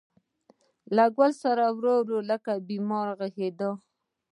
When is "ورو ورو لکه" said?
1.77-2.51